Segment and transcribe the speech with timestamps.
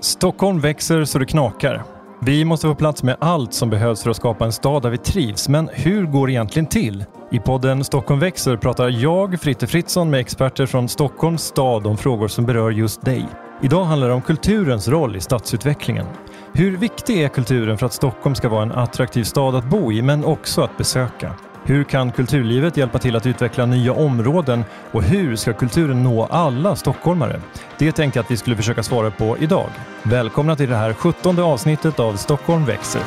[0.00, 1.82] Stockholm växer så det knakar.
[2.22, 4.98] Vi måste få plats med allt som behövs för att skapa en stad där vi
[4.98, 5.48] trivs.
[5.48, 7.04] Men hur går det egentligen till?
[7.30, 12.28] I podden Stockholm växer pratar jag, Fritte Fritzson, med experter från Stockholms stad om frågor
[12.28, 13.28] som berör just dig.
[13.62, 16.06] Idag handlar det om kulturens roll i stadsutvecklingen.
[16.52, 20.02] Hur viktig är kulturen för att Stockholm ska vara en attraktiv stad att bo i,
[20.02, 21.34] men också att besöka?
[21.64, 26.76] Hur kan kulturlivet hjälpa till att utveckla nya områden och hur ska kulturen nå alla
[26.76, 27.40] stockholmare?
[27.78, 29.68] Det tänkte jag att vi skulle försöka svara på idag.
[30.02, 33.02] Välkomna till det här sjuttonde avsnittet av Stockholm växer.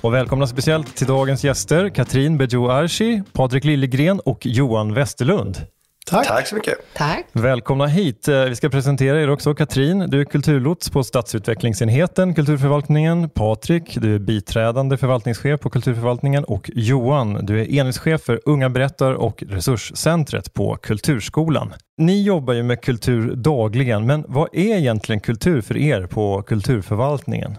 [0.00, 5.75] Och välkomna speciellt till dagens gäster Katrin Bejo Arshi, Patrik Liljegren och Johan Westerlund.
[6.10, 6.26] Tack.
[6.26, 6.78] Tack så mycket.
[6.94, 7.26] Tack.
[7.32, 8.28] Välkomna hit.
[8.28, 9.54] Eh, vi ska presentera er också.
[9.54, 13.30] Katrin, du är kulturlots på stadsutvecklingsenheten Kulturförvaltningen.
[13.30, 19.12] Patrik, du är biträdande förvaltningschef på Kulturförvaltningen och Johan, du är enhetschef för Unga berättar
[19.12, 21.74] och Resurscentret på Kulturskolan.
[21.98, 27.56] Ni jobbar ju med kultur dagligen, men vad är egentligen kultur för er på Kulturförvaltningen?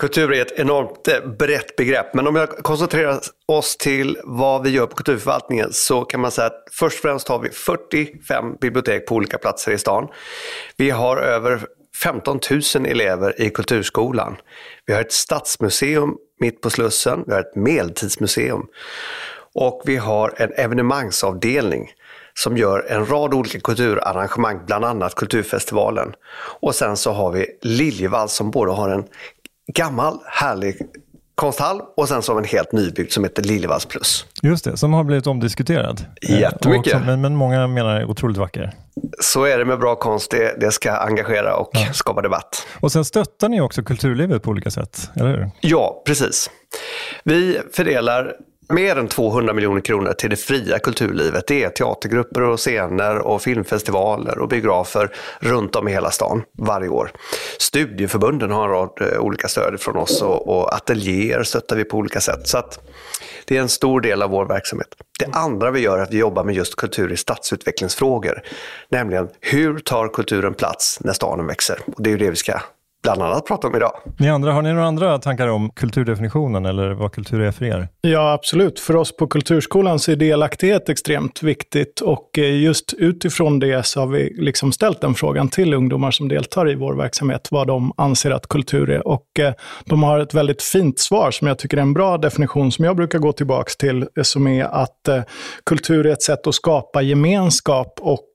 [0.00, 4.70] Kultur är ett enormt eh, brett begrepp, men om jag koncentrerar oss till vad vi
[4.70, 9.06] gör på kulturförvaltningen så kan man säga att först och främst har vi 45 bibliotek
[9.06, 10.08] på olika platser i stan.
[10.76, 11.60] Vi har över
[12.02, 12.40] 15
[12.74, 14.36] 000 elever i Kulturskolan.
[14.86, 18.66] Vi har ett stadsmuseum mitt på Slussen, vi har ett medeltidsmuseum
[19.54, 21.90] och vi har en evenemangsavdelning
[22.34, 26.12] som gör en rad olika kulturarrangemang, bland annat Kulturfestivalen.
[26.60, 29.04] Och sen så har vi Liljevall som både har en
[29.74, 30.76] gammal härlig
[31.34, 34.26] konsthall och sen så en helt nybyggd som heter Liljevalchs plus.
[34.42, 36.06] Just det, som har blivit omdiskuterad.
[36.22, 36.94] Jättemycket.
[36.94, 38.72] Också, men, men många menar är otroligt vacker.
[39.20, 41.92] Så är det med bra konst, det, det ska engagera och ja.
[41.92, 42.66] skapa debatt.
[42.80, 45.50] Och sen stöttar ni också kulturlivet på olika sätt, eller hur?
[45.60, 46.50] Ja, precis.
[47.24, 48.32] Vi fördelar
[48.70, 51.46] mer än 200 miljoner kronor till det fria kulturlivet.
[51.46, 56.88] Det är teatergrupper och scener och filmfestivaler och biografer runt om i hela stan varje
[56.88, 57.10] år.
[57.58, 61.96] Studieförbunden har en rad eh, olika stöd från oss och, och ateljéer stöttar vi på
[61.96, 62.48] olika sätt.
[62.48, 62.78] Så att
[63.46, 64.88] det är en stor del av vår verksamhet.
[65.18, 68.42] Det andra vi gör är att vi jobbar med just kultur i stadsutvecklingsfrågor.
[68.88, 71.78] Nämligen hur tar kulturen plats när staden växer?
[71.96, 72.60] Och det är ju det vi ska
[73.02, 73.92] bland annat prata om idag.
[74.18, 77.88] Ni andra, har ni några andra tankar om kulturdefinitionen eller vad kultur är för er?
[78.00, 78.80] Ja, absolut.
[78.80, 84.00] För oss på Kulturskolan så är delaktighet extremt viktigt och eh, just utifrån det så
[84.00, 87.92] har vi liksom ställt den frågan till ungdomar som deltar i vår verksamhet, vad de
[87.96, 89.08] anser att kultur är.
[89.08, 89.52] Och eh,
[89.84, 92.96] de har ett väldigt fint svar som jag tycker är en bra definition som jag
[92.96, 94.90] brukar gå tillbaka till, eh, som är att
[95.66, 98.26] kultur är ett sätt att skapa gemenskap och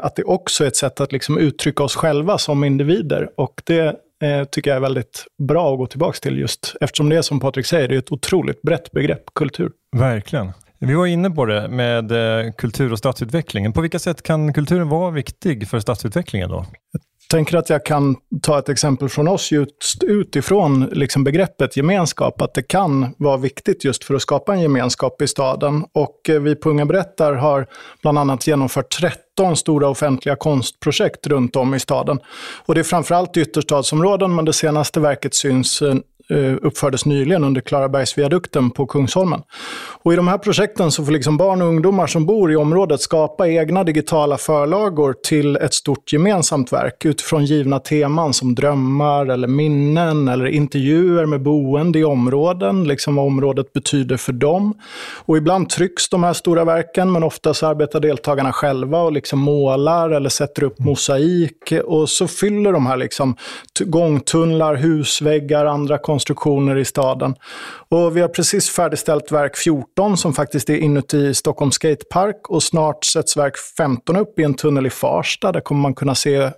[0.00, 3.28] att det också är ett sätt att liksom uttrycka oss själva som individer.
[3.36, 7.16] Och det eh, tycker jag är väldigt bra att gå tillbaka till just eftersom det
[7.16, 9.70] är som Patrik säger, det är ett otroligt brett begrepp, kultur.
[9.96, 10.52] Verkligen.
[10.78, 13.72] Vi var inne på det med eh, kultur och stadsutvecklingen.
[13.72, 16.64] På vilka sätt kan kulturen vara viktig för stadsutvecklingen då?
[17.28, 22.54] tänker att jag kan ta ett exempel från oss just utifrån liksom begreppet gemenskap, att
[22.54, 25.84] det kan vara viktigt just för att skapa en gemenskap i staden.
[25.92, 27.66] Och eh, vi på Unga Berättar har
[28.02, 28.92] bland annat genomfört
[29.36, 32.18] 13 stora offentliga konstprojekt runt om i staden.
[32.66, 35.94] Och det är framförallt i ytterstadsområden, men det senaste verket syns eh,
[36.30, 39.42] Eh, uppfördes nyligen under Klarabergsviadukten på Kungsholmen.
[40.02, 43.00] Och I de här projekten så får liksom barn och ungdomar som bor i området
[43.00, 49.48] skapa egna digitala förlagor till ett stort gemensamt verk utifrån givna teman som drömmar eller
[49.48, 54.74] minnen eller intervjuer med boende i områden, liksom vad området betyder för dem.
[55.26, 59.38] Och ibland trycks de här stora verken, men ofta så arbetar deltagarna själva och liksom
[59.38, 61.72] målar eller sätter upp mosaik.
[61.84, 63.36] Och så fyller de här liksom
[63.80, 67.34] gångtunnlar, husväggar, andra konstruktioner i staden.
[67.88, 73.04] Och vi har precis färdigställt verk 14 som faktiskt är inuti Stockholms skatepark och snart
[73.04, 75.52] sätts verk 15 upp i en tunnel i Farsta.
[75.52, 76.50] Där kommer man kunna se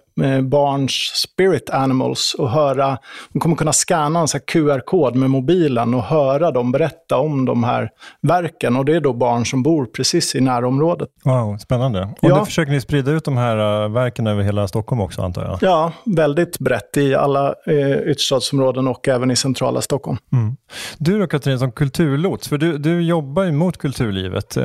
[0.43, 2.99] barns spirit animals och höra,
[3.33, 7.91] de kommer kunna scanna en QR-kod med mobilen och höra dem berätta om de här
[8.23, 8.77] verken.
[8.77, 11.09] Och det är då barn som bor precis i närområdet.
[11.25, 12.03] Wow, spännande.
[12.03, 12.39] Och ja.
[12.39, 15.59] då försöker ni sprida ut de här äh, verken över hela Stockholm också antar jag?
[15.61, 20.19] Ja, väldigt brett i alla eh, ytterstadsområden och även i centrala Stockholm.
[20.33, 20.57] Mm.
[20.99, 24.57] Du då Katrin, som kulturlots, för du, du jobbar ju mot kulturlivet.
[24.57, 24.65] Eh,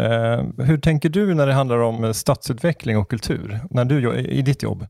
[0.57, 4.85] hur tänker du när det handlar om stadsutveckling och kultur, när du, i ditt jobb?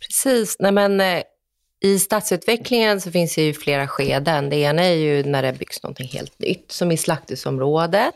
[0.00, 0.56] Precis.
[0.58, 1.22] Nej, men, eh,
[1.80, 4.50] I stadsutvecklingen så finns det ju flera skeden.
[4.50, 8.14] Det ena är ju när det byggs något helt nytt, som i Slakthusområdet.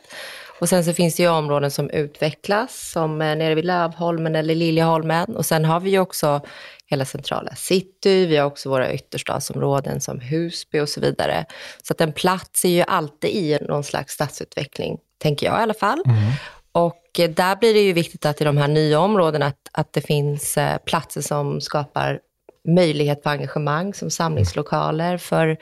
[0.61, 4.55] Och sen så finns det ju områden som utvecklas, som eh, nere vid Lövholmen eller
[4.55, 5.37] Liljeholmen.
[5.37, 6.41] Och sen har vi ju också
[6.87, 11.45] hela centrala city, vi har också våra ytterstadsområden som Husby och så vidare.
[11.83, 15.75] Så att en plats är ju alltid i någon slags stadsutveckling, tänker jag i alla
[15.75, 16.03] fall.
[16.07, 16.33] Mm.
[16.73, 19.93] Och Eh, där blir det ju viktigt att i de här nya områdena att, att
[19.93, 22.21] det finns eh, platser som skapar
[22.69, 25.57] möjlighet för engagemang som samlingslokaler för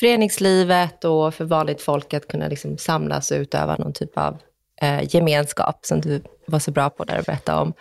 [0.00, 4.38] föreningslivet och för vanligt folk att kunna liksom samlas och utöva någon typ av
[4.82, 7.72] eh, gemenskap som du var så bra på där att berätta om.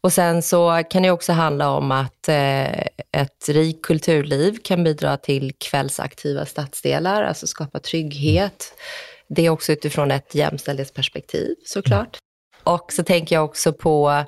[0.00, 2.80] Och sen så kan det också handla om att eh,
[3.12, 8.72] ett rikt kulturliv kan bidra till kvällsaktiva stadsdelar, alltså skapa trygghet.
[9.28, 12.18] Det är också utifrån ett jämställdhetsperspektiv såklart.
[12.68, 14.24] Och så tänker jag också på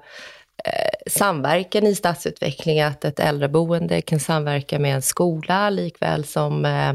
[0.65, 6.93] eh, samverkan i stadsutveckling, att ett äldreboende kan samverka med en skola likväl som eh,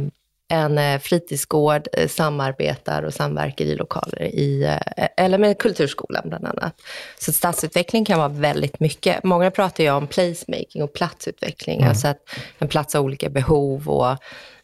[0.48, 4.78] en eh, fritidsgård samarbetar och samverkar i lokaler, i,
[5.18, 6.82] eller med kulturskolan bland annat.
[7.20, 9.24] Så stadsutveckling kan vara väldigt mycket.
[9.24, 11.90] Många pratar ju om placemaking och platsutveckling, mm.
[11.90, 12.20] alltså att
[12.60, 14.18] en plats har olika behov och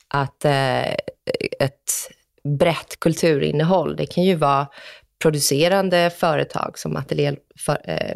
[0.07, 0.91] att eh,
[1.59, 1.91] ett
[2.43, 4.67] brett kulturinnehåll, det kan ju vara
[5.21, 7.35] producerande företag som ateljé,
[7.65, 8.15] för, eh,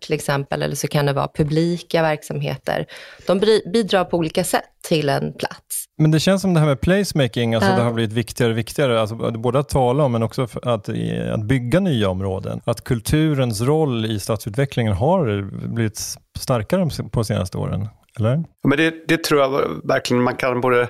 [0.00, 2.86] till exempel, eller så kan det vara publika verksamheter.
[3.26, 3.40] De
[3.72, 5.84] bidrar på olika sätt till en plats.
[5.98, 7.76] Men det känns som det här med placemaking, alltså ja.
[7.76, 11.44] det har blivit viktigare och viktigare, alltså både att tala om men också att, att
[11.44, 12.60] bygga nya områden.
[12.64, 15.98] Att kulturens roll i stadsutvecklingen har blivit
[16.38, 17.88] starkare på de senaste åren.
[18.18, 18.44] Eller?
[18.68, 20.88] Men det, det, tror jag verkligen man kan både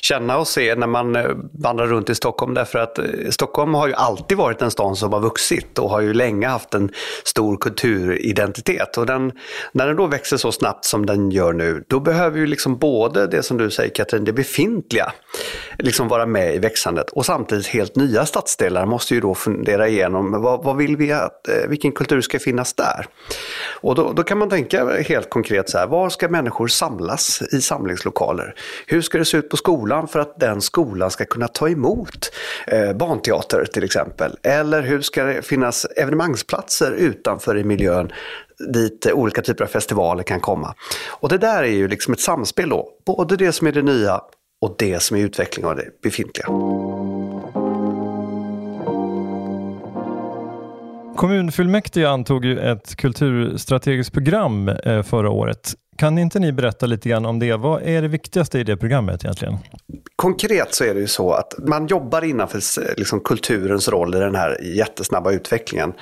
[0.00, 2.54] känna och se när man eh, vandrar runt i Stockholm.
[2.54, 6.00] Därför att eh, Stockholm har ju alltid varit en stad som har vuxit och har
[6.00, 6.90] ju länge haft en
[7.24, 8.96] stor kulturidentitet.
[8.96, 9.32] Och den,
[9.72, 13.26] när den då växer så snabbt som den gör nu, då behöver ju liksom både
[13.26, 15.12] det som du säger Katrin, det befintliga,
[15.78, 17.10] liksom vara med i växandet.
[17.10, 21.48] Och samtidigt helt nya stadsdelar måste ju då fundera igenom vad, vad vill vi att,
[21.48, 23.06] eh, vilken kultur ska finnas där?
[23.80, 27.60] Och då, då kan man tänka helt konkret så här, var ska människor samlas i
[27.60, 28.54] samlingslokaler?
[28.86, 32.32] Hur ska det se ut på skolan för att den skolan ska kunna ta emot
[32.66, 34.36] eh, barnteater till exempel?
[34.42, 38.12] Eller hur ska det finnas evenemangsplatser utanför i miljön
[38.58, 40.74] dit olika typer av festivaler kan komma.
[41.08, 44.20] Och det där är ju liksom ett samspel då, både det som är det nya
[44.60, 46.46] och det som är utveckling av det befintliga.
[51.16, 55.74] Kommunfullmäktige antog ju ett kulturstrategiskt program eh, förra året.
[55.98, 57.56] Kan inte ni berätta lite grann om det?
[57.56, 59.58] Vad är det viktigaste i det programmet egentligen?
[60.16, 62.60] Konkret så är det ju så att man jobbar innanför
[62.96, 65.92] liksom, kulturens roll i den här jättesnabba utvecklingen.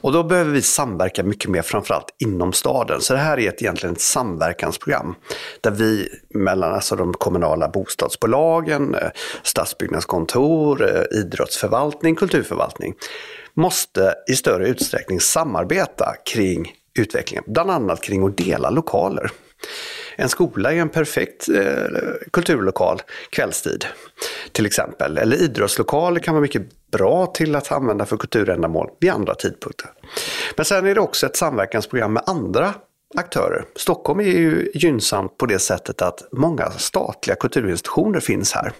[0.00, 3.00] Och då behöver vi samverka mycket mer, framförallt inom staden.
[3.00, 5.14] Så det här är ett, egentligen ett samverkansprogram.
[5.60, 9.08] Där vi mellan alltså, de kommunala bostadsbolagen, eh,
[9.42, 12.94] stadsbyggnadskontor, eh, idrottsförvaltning, kulturförvaltning
[13.54, 19.30] måste i större utsträckning samarbeta kring utvecklingen, bland annat kring att dela lokaler.
[20.16, 22.00] En skola är en perfekt eh,
[22.32, 23.84] kulturlokal kvällstid
[24.52, 25.18] till exempel.
[25.18, 29.90] Eller idrottslokaler kan vara mycket bra till att använda för kulturändamål vid andra tidpunkter.
[30.56, 32.74] Men sen är det också ett samverkansprogram med andra
[33.14, 33.64] aktörer.
[33.76, 38.72] Stockholm är ju gynnsamt på det sättet att många statliga kulturinstitutioner finns här.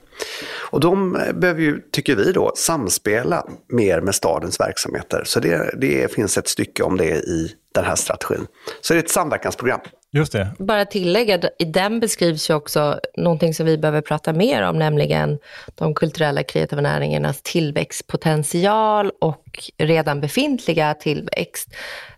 [0.71, 5.23] Och de behöver ju, tycker vi då, samspela mer med stadens verksamheter.
[5.25, 8.47] Så det, det finns ett stycke om det i den här strategin.
[8.81, 9.81] Så det är ett samverkansprogram.
[10.13, 10.49] Just det.
[10.59, 15.39] Bara tillägga, i den beskrivs ju också någonting som vi behöver prata mer om, nämligen
[15.75, 21.69] de kulturella kreativa näringarnas tillväxtpotential och redan befintliga tillväxt.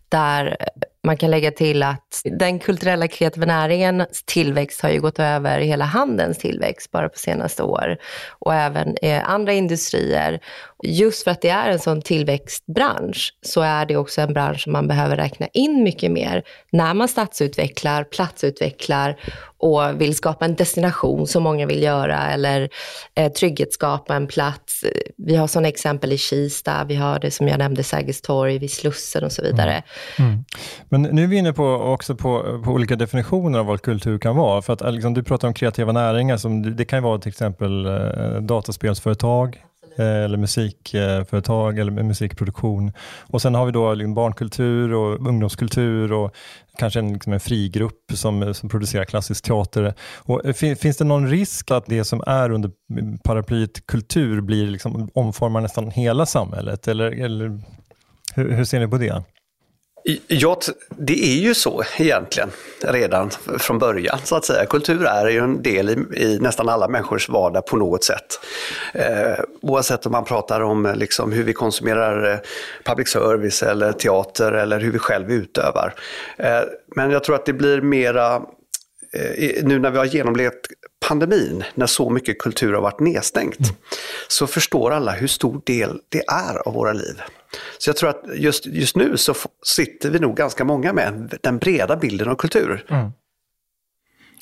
[0.09, 0.57] Där
[1.05, 5.85] man kan lägga till att den kulturella kreativa näringens tillväxt har ju gått över hela
[5.85, 7.97] handelns tillväxt bara på senaste år
[8.39, 10.41] och även eh, andra industrier.
[10.83, 14.73] Just för att det är en sån tillväxtbransch så är det också en bransch som
[14.73, 19.17] man behöver räkna in mycket mer när man stadsutvecklar, platsutvecklar
[19.59, 22.69] och vill skapa en destination som många vill göra eller
[23.15, 24.85] eh, trygghetsskapa en plats.
[25.17, 28.71] Vi har sådana exempel i Kista, vi har det som jag nämnde Sergels torg vid
[28.71, 29.83] Slussen och så vidare.
[30.19, 30.31] Mm.
[30.31, 30.45] Mm.
[30.91, 34.37] Men nu är vi inne på, också på, på olika definitioner av vad kultur kan
[34.37, 34.63] vara.
[34.63, 38.41] För att liksom, Du pratar om kreativa näringar, som, det kan vara till exempel eh,
[38.41, 39.63] dataspelsföretag,
[39.99, 42.93] eh, eller musikföretag eller musikproduktion.
[43.31, 46.35] Och sen har vi då liksom barnkultur och ungdomskultur och
[46.79, 49.95] kanske en, liksom en frigrupp som, som producerar klassisk teater.
[50.17, 52.71] Och eh, finns det någon risk att det som är under
[53.25, 56.89] paraplyet kultur blir liksom, omformar nästan hela samhället?
[56.89, 57.61] Eller, eller
[58.35, 59.23] hur, hur ser ni på det?
[60.27, 62.51] Ja, det är ju så egentligen
[62.81, 64.67] redan från början så att säga.
[64.67, 68.41] Kultur är ju en del i, i nästan alla människors vardag på något sätt.
[68.95, 72.39] Eh, oavsett om man pratar om eh, liksom, hur vi konsumerar eh,
[72.85, 75.95] public service eller teater eller hur vi själv utövar.
[76.37, 76.61] Eh,
[76.97, 78.35] men jag tror att det blir mera,
[79.13, 80.67] eh, nu när vi har genomlevt
[81.09, 83.75] pandemin, när så mycket kultur har varit nedstängt, mm.
[84.29, 87.23] så förstår alla hur stor del det är av våra liv.
[87.79, 89.35] Så jag tror att just, just nu så
[89.67, 92.87] sitter vi nog ganska många med den breda bilden av kultur.
[92.89, 93.13] Mm.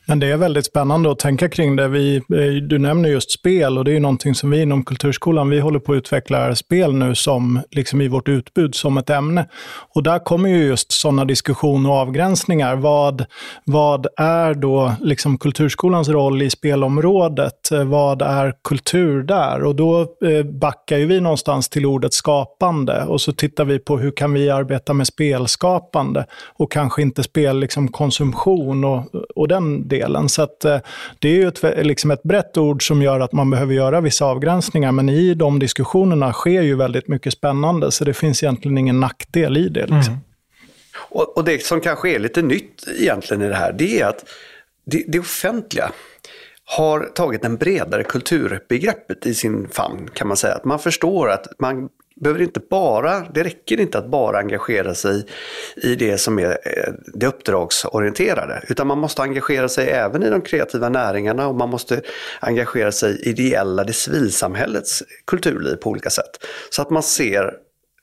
[0.09, 1.89] Men det är väldigt spännande att tänka kring det.
[1.89, 5.61] Vi, eh, du nämner just spel och det är någonting som vi inom Kulturskolan, vi
[5.61, 9.49] håller på att utveckla spel nu som, liksom i vårt utbud som ett ämne.
[9.95, 12.77] Och där kommer ju just sådana diskussioner och avgränsningar.
[12.77, 13.25] Vad,
[13.65, 17.73] vad är då liksom Kulturskolans roll i spelområdet?
[17.73, 19.65] Eh, vad är kultur där?
[19.65, 23.99] Och då eh, backar ju vi någonstans till ordet skapande och så tittar vi på
[23.99, 29.96] hur kan vi arbeta med spelskapande och kanske inte spelkonsumtion liksom och, och den delen.
[30.29, 30.79] Så att, eh,
[31.19, 34.25] det är ju ett, liksom ett brett ord som gör att man behöver göra vissa
[34.25, 39.01] avgränsningar, men i de diskussionerna sker ju väldigt mycket spännande, så det finns egentligen ingen
[39.01, 39.81] nackdel i det.
[39.81, 40.13] Liksom.
[40.13, 40.19] Mm.
[41.09, 44.25] Och, och, det som kanske är lite nytt egentligen i det här, det är att
[44.87, 45.91] det, det offentliga
[46.65, 50.55] har tagit en bredare kulturbegreppet i sin famn kan man säga.
[50.55, 51.89] Att man förstår att man
[52.21, 55.27] behöver inte bara, det räcker inte att bara engagera sig
[55.83, 58.63] i det som är eh, det uppdragsorienterade.
[58.69, 62.03] Utan man måste engagera sig även i de kreativa näringarna och man måste
[62.41, 66.47] engagera sig i ideella, det civilsamhällets kulturliv på olika sätt.
[66.71, 67.55] Så att man ser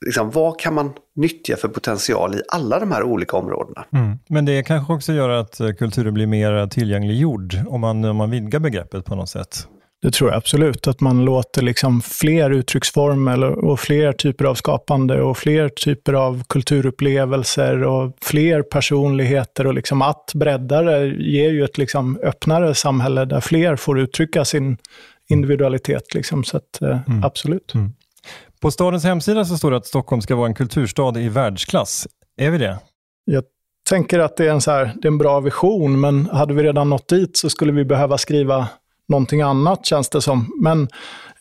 [0.06, 3.84] liksom, vad kan man nyttja för potential i alla de här olika områdena.
[3.92, 4.18] Mm.
[4.28, 8.30] Men det kanske också gör att eh, kulturen blir mer tillgängliggjord om man, om man
[8.30, 9.68] vidgar begreppet på något sätt?
[10.04, 15.22] Det tror jag absolut, att man låter liksom fler uttrycksformer och fler typer av skapande
[15.22, 21.64] och fler typer av kulturupplevelser och fler personligheter och liksom att bredda det ger ju
[21.64, 24.78] ett liksom öppnare samhälle där fler får uttrycka sin
[25.28, 26.14] individualitet.
[26.14, 26.44] Liksom.
[26.44, 27.24] Så att, eh, mm.
[27.24, 27.74] absolut.
[27.74, 27.92] Mm.
[28.60, 32.08] På stadens hemsida så står det att Stockholm ska vara en kulturstad i världsklass.
[32.36, 32.78] Är vi det?
[33.24, 33.44] Jag
[33.88, 36.62] tänker att det är en, så här, det är en bra vision, men hade vi
[36.62, 38.68] redan nått dit så skulle vi behöva skriva
[39.08, 40.52] någonting annat känns det som.
[40.62, 40.88] Men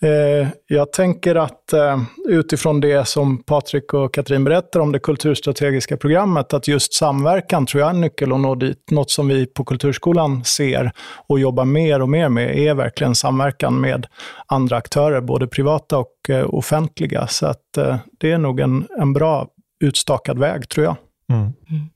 [0.02, 5.98] eh, jag tänker att eh, utifrån det som Patrik och Katrin berättar om det kulturstrategiska
[5.98, 8.92] programmet, att just samverkan tror jag är en nyckel att nå dit.
[8.92, 10.92] Något som vi på Kulturskolan ser
[11.28, 14.08] och jobbar mer och mer med är verkligen samverkan med
[14.46, 17.28] andra aktörer, både privata och eh, offentliga.
[17.28, 19.48] Så att, eh, det är nog en, en bra
[19.84, 20.96] utstakad väg, tror jag.
[21.30, 21.42] Mm.
[21.42, 21.90] Mm.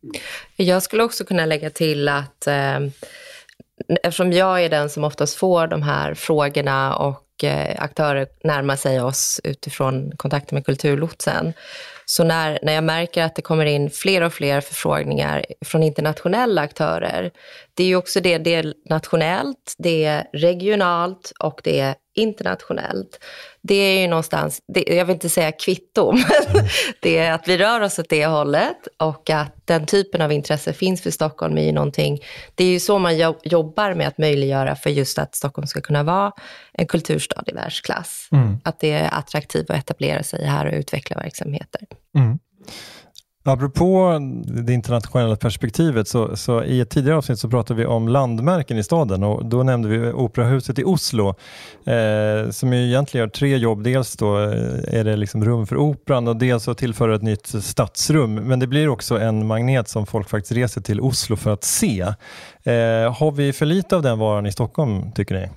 [0.55, 2.79] Jag skulle också kunna lägga till att eh,
[4.03, 9.01] eftersom jag är den som oftast får de här frågorna och eh, aktörer närmar sig
[9.01, 11.53] oss utifrån kontakter med Kulturlotsen.
[12.05, 16.61] Så när, när jag märker att det kommer in fler och fler förfrågningar från internationella
[16.61, 17.31] aktörer,
[17.73, 23.19] det är ju också det, det är nationellt, det är regionalt och det är internationellt.
[23.61, 26.11] Det är ju någonstans, det, jag vill inte säga kvitto,
[26.53, 26.67] men
[26.99, 30.73] det är att vi rör oss åt det hållet och att den typen av intresse
[30.73, 32.19] finns för Stockholm är ju någonting,
[32.55, 36.03] det är ju så man jobbar med att möjliggöra för just att Stockholm ska kunna
[36.03, 36.31] vara
[36.73, 38.27] en kulturstad i världsklass.
[38.31, 38.57] Mm.
[38.63, 41.81] Att det är attraktivt att etablera sig här och utveckla verksamheter.
[42.17, 42.39] Mm.
[43.47, 48.77] Apropå det internationella perspektivet, så, så, i ett tidigare avsnitt så pratade vi om landmärken
[48.77, 51.35] i staden och då nämnde vi Operahuset i Oslo
[51.85, 53.83] eh, som ju egentligen gör tre jobb.
[53.83, 57.47] Dels då eh, är det liksom rum för operan och dels så tillför ett nytt
[57.47, 58.35] stadsrum.
[58.35, 62.01] Men det blir också en magnet som folk faktiskt reser till Oslo för att se.
[62.63, 65.47] Eh, har vi för lite av den varan i Stockholm, tycker ni?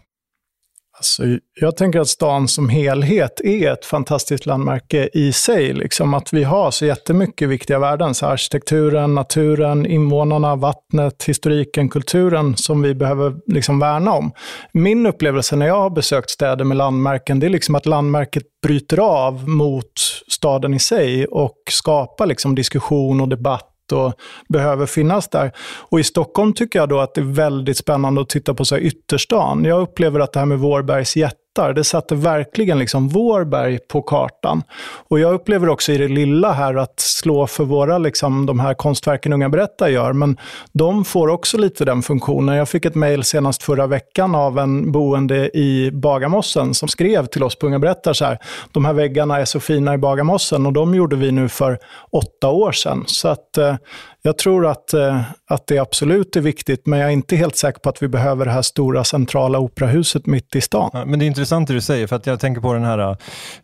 [1.00, 1.22] Alltså,
[1.60, 5.72] jag tänker att stan som helhet är ett fantastiskt landmärke i sig.
[5.72, 8.14] Liksom att vi har så jättemycket viktiga värden.
[8.14, 14.32] Så arkitekturen, naturen, invånarna, vattnet, historiken, kulturen som vi behöver liksom värna om.
[14.72, 18.98] Min upplevelse när jag har besökt städer med landmärken, det är liksom att landmärket bryter
[18.98, 19.92] av mot
[20.28, 24.14] staden i sig och skapar liksom diskussion och debatt och
[24.48, 25.52] behöver finnas där.
[25.90, 28.74] Och i Stockholm tycker jag då att det är väldigt spännande att titta på så
[28.74, 29.64] här ytterstan.
[29.64, 31.72] Jag upplever att det här med Vårbergs jätte hästar.
[31.72, 34.62] Det satte verkligen liksom Vårberg på kartan.
[35.10, 38.74] Och jag upplever också i det lilla här att slå för våra, liksom, de här
[38.74, 40.36] konstverken Unga Berättar gör, men
[40.72, 42.56] de får också lite den funktionen.
[42.56, 47.42] Jag fick ett mejl senast förra veckan av en boende i Bagarmossen som skrev till
[47.42, 48.38] oss på Unga Berättar så här,
[48.72, 51.78] de här väggarna är så fina i Bagarmossen och de gjorde vi nu för
[52.12, 53.04] åtta år sedan.
[53.06, 53.74] Så att eh,
[54.22, 57.80] jag tror att, eh, att det absolut är viktigt, men jag är inte helt säker
[57.80, 60.90] på att vi behöver det här stora centrala operahuset mitt i stan.
[60.92, 62.98] Ja, men det är intressant det du säger, för att jag tänker på den här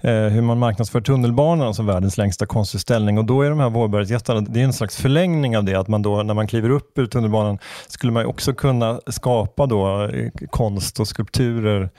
[0.01, 4.41] eh, hur man marknadsför tunnelbanan som världens längsta konstutställning och då är de här Vårbergsjättarna,
[4.41, 7.07] det är en slags förlängning av det, att man då när man kliver upp ur
[7.07, 7.59] tunnelbanan
[7.89, 11.91] skulle man också kunna skapa då eh, konst och skulpturer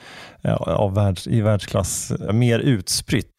[0.60, 3.32] av världs, i världsklass mer utspritt.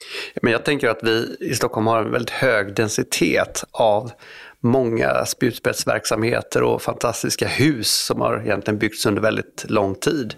[0.42, 4.10] Men jag tänker att vi i Stockholm har en väldigt hög densitet av
[4.60, 10.34] många spjutspetsverksamheter och fantastiska hus som har egentligen byggts under väldigt lång tid.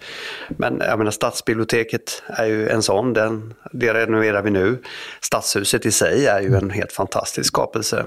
[0.48, 4.82] Men jag menar, stadsbiblioteket är ju en sån, den, det renoverar vi nu.
[5.20, 8.04] Stadshuset i sig är ju en helt fantastisk skapelse.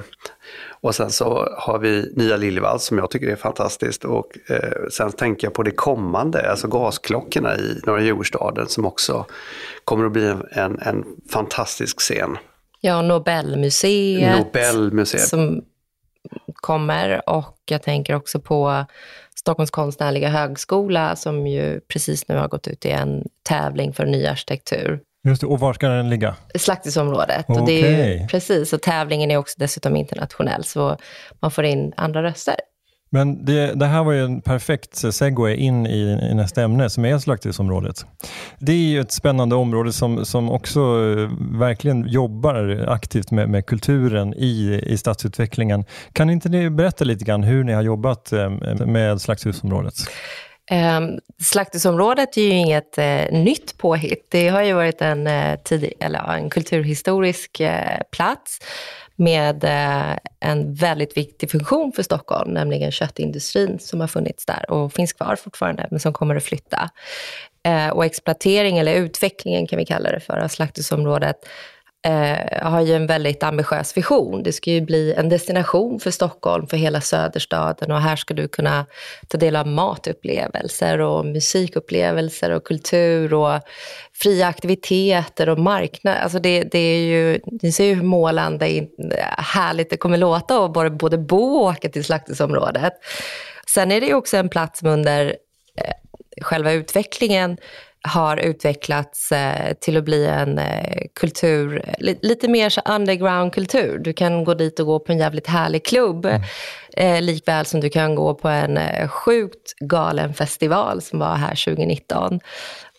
[0.81, 4.05] Och sen så har vi Nya Liljevalchs som jag tycker är fantastiskt.
[4.05, 9.25] Och eh, sen tänker jag på det kommande, alltså gasklockorna i Norra Djurgårdsstaden som också
[9.83, 12.37] kommer att bli en, en, en fantastisk scen.
[12.81, 14.37] Ja, Nobelmuseet.
[14.37, 15.27] Nobelmuseet.
[15.27, 15.61] Som
[16.63, 18.85] kommer och jag tänker också på
[19.35, 24.25] Stockholms konstnärliga högskola som ju precis nu har gått ut i en tävling för ny
[24.25, 24.99] arkitektur.
[25.27, 26.35] Just det, och var ska den ligga?
[26.55, 27.49] Slaktisområdet.
[27.49, 27.61] Okay.
[27.61, 30.97] Och det är ju, precis, och tävlingen är också dessutom internationell, så
[31.39, 32.55] man får in andra röster.
[33.13, 37.05] Men det, det, här var ju en perfekt segway in i, i nästa ämne som
[37.05, 38.05] är slakthusområdet.
[38.59, 41.29] Det är ju ett spännande område som, som också eh,
[41.59, 45.85] verkligen jobbar aktivt med, med kulturen i, i stadsutvecklingen.
[46.13, 48.49] Kan inte ni berätta lite grann hur ni har jobbat eh,
[48.85, 49.95] med slakthusområdet?
[50.71, 51.01] Eh,
[51.43, 54.27] slakthusområdet är ju inget eh, nytt påhitt.
[54.31, 58.59] Det har ju varit en, eh, tidig, eller, en kulturhistorisk eh, plats
[59.15, 64.93] med eh, en väldigt viktig funktion för Stockholm, nämligen köttindustrin som har funnits där och
[64.93, 66.89] finns kvar fortfarande, men som kommer att flytta.
[67.65, 71.37] Eh, och exploatering, eller utvecklingen kan vi kalla det för, av slakthusområdet
[72.03, 74.43] eh, har ju en väldigt ambitiös vision.
[74.43, 78.47] Det ska ju bli en destination för Stockholm, för hela söderstaden och här ska du
[78.47, 78.85] kunna
[79.27, 83.61] ta del av matupplevelser och musikupplevelser och kultur och
[84.13, 86.17] fria aktiviteter och marknad.
[86.17, 88.87] Alltså det, det är ju, ni ser ju hur målande
[89.37, 92.93] härligt det kommer låta att både, både bo och åka till slakthusområdet.
[93.73, 95.25] Sen är det ju också en plats som under
[95.77, 95.93] eh,
[96.41, 97.57] själva utvecklingen
[98.07, 103.99] har utvecklats eh, till att bli en eh, kultur, li lite mer så underground-kultur.
[103.99, 106.41] Du kan gå dit och gå på en jävligt härlig klubb, mm.
[106.97, 112.39] eh, likväl som du kan gå på en sjukt galen festival som var här 2019.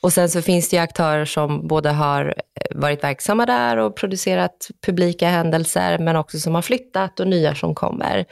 [0.01, 2.35] Och sen så finns det ju aktörer som både har
[2.71, 7.75] varit verksamma där och producerat publika händelser, men också som har flyttat och nya som
[7.75, 8.25] kommer.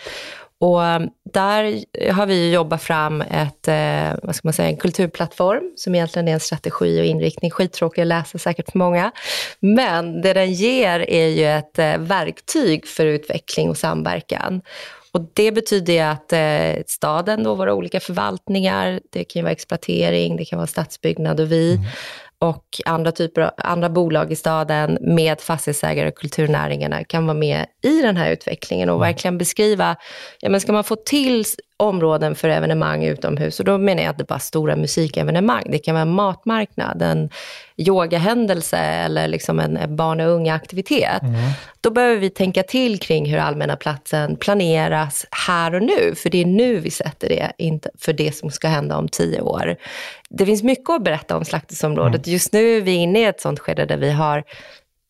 [0.63, 1.01] Och eh,
[1.33, 6.29] där har vi jobbat fram ett, eh, vad ska man säga, en kulturplattform som egentligen
[6.29, 7.51] är en strategi och inriktning.
[7.51, 9.11] Skittråkig att läsa säkert för många.
[9.61, 14.63] Men det den ger är ju ett eh, verktyg för utveckling och samverkan.
[15.13, 20.45] Och det betyder att eh, staden, då, våra olika förvaltningar, det kan vara exploatering, det
[20.45, 21.85] kan vara stadsbyggnad och vi, mm
[22.43, 28.03] och andra, typer, andra bolag i staden med fastighetsägare och kulturnäringarna kan vara med i
[28.03, 29.09] den här utvecklingen och mm.
[29.09, 29.97] verkligen beskriva,
[30.41, 31.45] ja men ska man få till
[31.83, 35.95] områden för evenemang utomhus, och då menar jag att det bara stora musikevenemang, det kan
[35.95, 37.31] vara en matmarknad, en
[37.77, 41.23] yogahändelse eller liksom en barn och unga aktivitet.
[41.23, 41.35] Mm.
[41.81, 46.41] Då behöver vi tänka till kring hur allmänna platsen planeras här och nu, för det
[46.41, 49.77] är nu vi sätter det, inte för det som ska hända om tio år.
[50.31, 52.27] Det finns mycket att berätta om slakthusområdet.
[52.27, 52.33] Mm.
[52.33, 54.45] Just nu är vi inne i ett sånt skede där vi har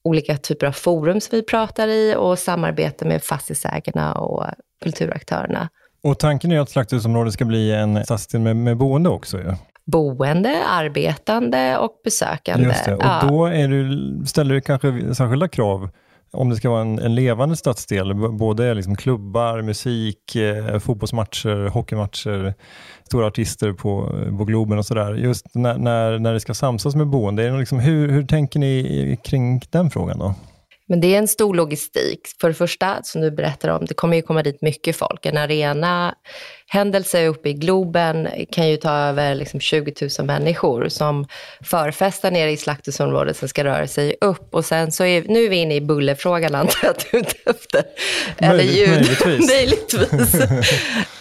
[0.05, 4.47] olika typer av forum som vi pratar i och samarbete med fastighetsägarna och
[4.83, 5.69] kulturaktörerna.
[6.03, 9.45] Och tanken är att slakthusområdet ska bli en stadsdel med, med boende också ju.
[9.45, 12.67] Ja boende, arbetande och besökande.
[12.67, 12.95] Just det.
[12.95, 13.21] Och ja.
[13.29, 15.91] då du, ställer du kanske särskilda krav
[16.33, 22.55] om det ska vara en, en levande stadsdel, både liksom klubbar, musik, eh, fotbollsmatcher, hockeymatcher,
[23.05, 25.15] stora artister på, på Globen och sådär.
[25.15, 28.59] Just när, när, när det ska samsas med boende, är det liksom, hur, hur tänker
[28.59, 30.35] ni kring den frågan då?
[30.89, 32.21] Men det är en stor logistik.
[32.41, 35.27] För det första, som du berättar om, det kommer ju komma dit mycket folk.
[35.27, 36.15] En arena
[36.67, 41.27] händelse uppe i Globen kan ju ta över liksom 20 000 människor som
[41.61, 44.55] förfestar nere i slakthusområdet som ska röra sig upp.
[44.55, 47.21] Och sen så är, nu är vi inne i bullerfrågan antar jag att du är
[47.21, 47.83] ute efter.
[48.39, 48.89] Eller ljud.
[48.89, 49.49] Möjligtvis.
[49.55, 50.35] Möjligtvis.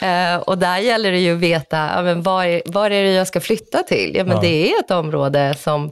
[0.04, 3.28] uh, och där gäller det ju att veta, ja, men var, var är det jag
[3.28, 4.16] ska flytta till?
[4.16, 4.42] Ja, men ja.
[4.42, 5.92] det är ett område som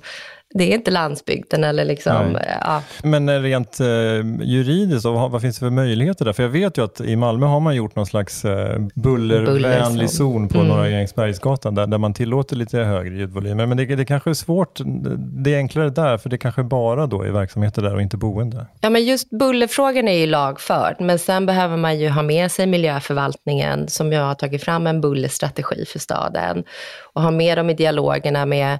[0.53, 2.37] det är inte landsbygden eller liksom...
[2.61, 2.81] Ja.
[3.03, 3.87] Men rent eh,
[4.41, 6.33] juridiskt, vad, vad, finns det för möjligheter där?
[6.33, 10.47] För jag vet ju att i Malmö har man gjort någon slags eh, bullervänlig zon
[10.47, 10.67] på mm.
[10.67, 13.65] Norra Eriksbergsgatan där, där man tillåter lite högre ljudvolymer.
[13.65, 14.79] Men det, det kanske är svårt,
[15.15, 18.65] det är enklare där för det kanske bara då är verksamheter där och inte boende.
[18.81, 22.67] Ja men just bullerfrågan är ju lagförd, men sen behöver man ju ha med sig
[22.67, 26.63] miljöförvaltningen som jag har tagit fram en bullerstrategi för staden
[27.13, 28.79] och ha med dem i dialogerna med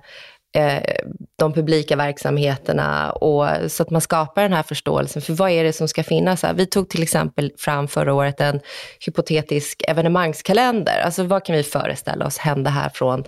[0.56, 0.96] eh,
[1.36, 5.74] de publika verksamheterna och så att man skapar den här förståelsen för vad är det
[5.74, 6.54] som ska finnas här.
[6.54, 8.60] Vi tog till exempel fram förra året en
[9.06, 11.02] hypotetisk evenemangskalender.
[11.06, 13.24] Alltså vad kan vi föreställa oss hända här från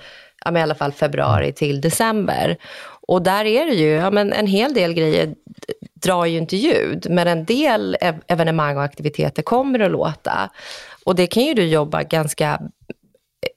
[0.46, 2.58] ja, i alla fall februari till december.
[3.08, 5.36] Och där är det ju, ja, men en hel del grejer
[5.94, 10.50] drar ju inte ljud, men en del evenemang och aktiviteter kommer att låta.
[11.06, 12.62] Och det kan ju du jobba ganska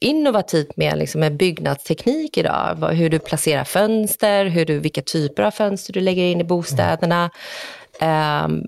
[0.01, 2.89] innovativt med, liksom med byggnadsteknik idag.
[2.93, 7.31] Hur du placerar fönster, hur du, vilka typer av fönster du lägger in i bostäderna.
[8.45, 8.65] Um,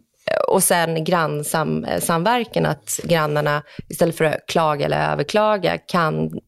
[0.48, 6.40] och sen grannsamverkan, att grannarna istället för att klaga eller överklaga kan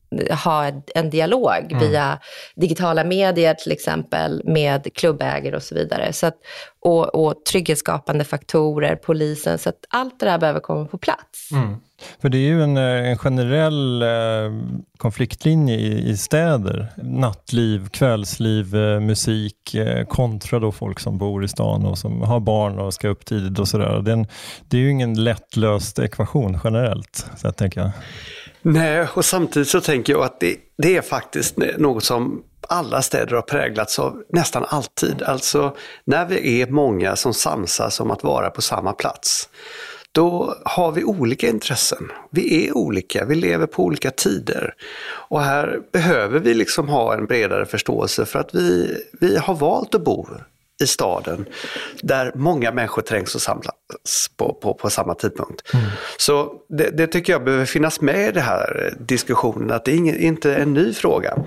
[0.44, 1.78] ha en dialog mm.
[1.78, 2.18] via
[2.56, 6.12] digitala medier till exempel med klubbägare och så vidare.
[6.12, 6.34] Så att,
[6.80, 11.52] och, och trygghetsskapande faktorer, polisen, så att allt det där behöver komma på plats.
[11.52, 11.76] Mm.
[12.20, 14.08] För det är ju en, eh, en generell eh,
[14.96, 16.86] konfliktlinje i, i, städer.
[16.96, 22.40] Nattliv, kvällsliv, eh, musik eh, kontra då folk som bor i stan och som har
[22.40, 24.02] barn och ska upp tidigt och sådär.
[24.02, 24.26] Det,
[24.68, 27.92] det är ju ingen lättlöst ekvation generellt, så jag tänker
[28.62, 33.34] Nej, och samtidigt så tänker jag att det, det är faktiskt något som alla städer
[33.34, 35.22] har präglats av nästan alltid.
[35.22, 39.48] Alltså när vi är många som samsas om att vara på samma plats
[40.12, 42.08] då har vi olika intressen.
[42.30, 44.74] Vi är olika, vi lever på olika tider.
[45.28, 49.94] Och här behöver vi liksom ha en bredare förståelse för att vi, vi har valt
[49.94, 50.26] att bo
[50.80, 51.46] i staden
[52.02, 53.74] där många människor trängs och samlas
[54.36, 55.74] på, på, på samma tidpunkt.
[55.74, 55.86] Mm.
[56.18, 59.96] Så det, det, tycker jag behöver finnas med i den här diskussionen, att det är
[59.96, 61.38] ingen, inte en ny fråga.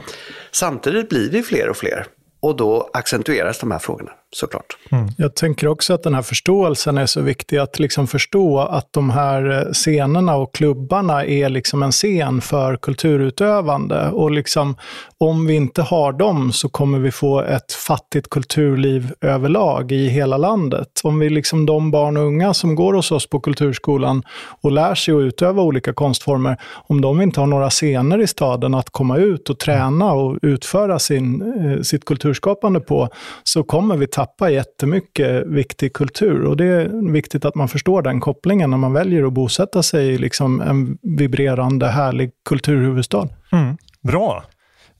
[0.51, 2.05] Samtidigt blir vi fler och fler
[2.39, 4.77] och då accentueras de här frågorna såklart.
[4.91, 5.07] Mm.
[5.17, 9.09] Jag tänker också att den här förståelsen är så viktig, att liksom förstå att de
[9.09, 14.09] här eh, scenerna och klubbarna är liksom en scen för kulturutövande.
[14.09, 14.75] Och liksom,
[15.17, 20.37] om vi inte har dem så kommer vi få ett fattigt kulturliv överlag i hela
[20.37, 21.01] landet.
[21.03, 24.23] Om vi liksom de barn och unga som går hos oss på Kulturskolan
[24.61, 28.73] och lär sig att utöva olika konstformer, om de inte har några scener i staden
[28.73, 33.09] att komma ut och träna och utföra sin, eh, sitt kulturskapande på,
[33.43, 36.43] så kommer vi tappa jättemycket viktig kultur.
[36.43, 40.07] Och det är viktigt att man förstår den kopplingen när man väljer att bosätta sig
[40.07, 43.27] i liksom en vibrerande, härlig kulturhuvudstad.
[43.51, 43.77] Mm.
[44.01, 44.43] Bra!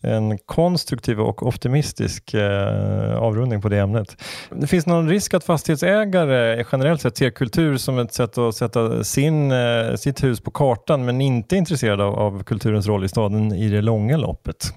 [0.04, 4.24] en konstruktiv och optimistisk eh, avrundning på det ämnet.
[4.56, 9.04] Det finns någon risk att fastighetsägare generellt sett ser kultur som ett sätt att sätta
[9.04, 13.10] sin, eh, sitt hus på kartan men inte är intresserade av, av kulturens roll i
[13.10, 14.74] staden i det långa loppet?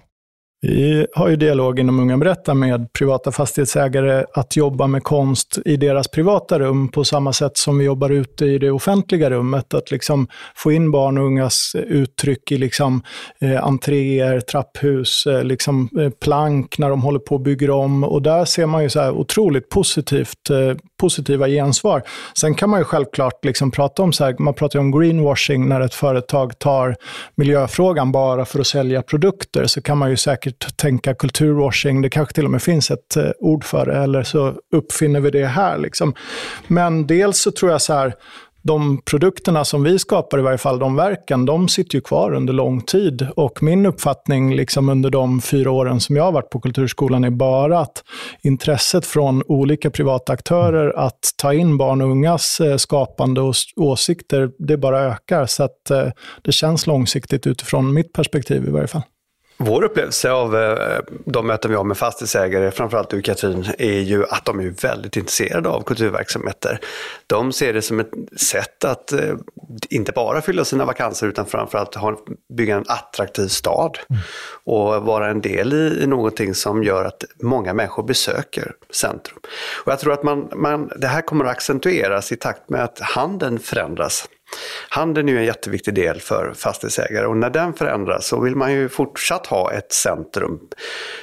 [0.67, 5.77] Vi har ju dialog inom Unga Berätta med privata fastighetsägare att jobba med konst i
[5.77, 9.75] deras privata rum på samma sätt som vi jobbar ute i det offentliga rummet.
[9.75, 13.03] Att liksom få in barn och ungas uttryck i liksom,
[13.41, 18.05] eh, entréer, trapphus, eh, liksom, eh, plank när de håller på och bygger om.
[18.05, 22.03] Och där ser man ju så här otroligt positivt, eh, positiva gensvar.
[22.39, 25.81] Sen kan man ju självklart liksom prata om, så här, man pratar om greenwashing, när
[25.81, 26.97] ett företag tar
[27.35, 32.03] miljöfrågan bara för att sälja produkter, så kan man ju säkert säkert tänka kulturwashing.
[32.03, 35.31] Det kanske till och med finns ett eh, ord för det, eller så uppfinner vi
[35.31, 35.79] det här.
[35.79, 36.15] Liksom.
[36.69, 38.15] Men dels så tror jag så här,
[38.63, 42.53] de produkterna som vi skapar, i varje fall de verken, de sitter ju kvar under
[42.53, 43.27] lång tid.
[43.37, 47.31] Och min uppfattning liksom under de fyra åren som jag har varit på Kulturskolan är
[47.31, 48.03] bara att
[48.43, 54.51] intresset från olika privata aktörer att ta in barn och ungas eh, skapande och åsikter,
[54.59, 55.47] det bara ökar.
[55.47, 56.09] Så att eh,
[56.43, 59.03] det känns långsiktigt utifrån mitt perspektiv i varje fall.
[59.57, 64.25] Vår upplevelse av eh, de möten vi har med fastighetsägare, framförallt ur Katrin, är ju
[64.25, 66.81] att de är väldigt intresserade av kulturverksamheter.
[67.27, 69.35] De ser det som ett sätt att eh,
[69.91, 71.97] inte bara fylla sina vakanser utan framförallt
[72.57, 73.99] bygga en attraktiv stad
[74.65, 79.39] och vara en del i, i någonting som gör att många människor besöker centrum.
[79.85, 83.01] Och jag tror att man, man, det här kommer att accentueras i takt med att
[83.01, 84.29] handeln förändras.
[84.89, 88.73] Handeln är ju en jätteviktig del för fastighetsägare och när den förändras så vill man
[88.73, 90.61] ju fortsatt ha ett centrum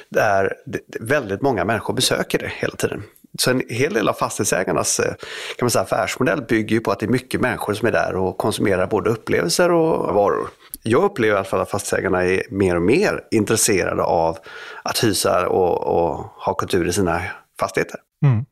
[0.08, 0.54] där
[1.00, 3.02] väldigt många människor besöker det hela tiden.
[3.38, 5.14] Så en hel del av fastighetsägarnas eh,
[5.56, 8.16] kan man säga, affärsmodell bygger ju på att det är mycket människor som är där
[8.16, 10.48] och konsumerar både upplevelser och varor.
[10.82, 14.38] Jag upplever i alla fall att fastighetsägarna är mer och mer intresserade av
[14.82, 17.22] att hysa och, och ha kultur i sina
[17.60, 18.00] fastigheter.
[18.24, 18.44] Mm.